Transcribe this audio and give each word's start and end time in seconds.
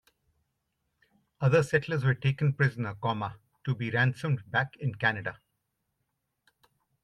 Other 1.41 1.61
settlers 1.61 2.03
were 2.03 2.15
taken 2.15 2.53
prisoner, 2.53 2.95
to 3.65 3.75
be 3.75 3.91
ransomed 3.91 4.41
back 4.49 4.75
in 4.77 4.95
Canada. 4.95 5.37